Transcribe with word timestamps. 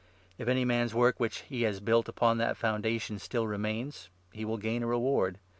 If 0.39 0.47
any 0.47 0.65
man's 0.65 0.95
work, 0.95 1.17
14 1.19 1.23
which 1.23 1.37
he 1.41 1.61
has 1.61 1.79
built 1.79 2.09
upon 2.09 2.39
that 2.39 2.57
foundation, 2.57 3.19
still 3.19 3.45
remains, 3.45 4.09
he 4.33 4.43
will 4.43 4.57
gain 4.57 4.81
a 4.81 4.87
reward. 4.87 5.37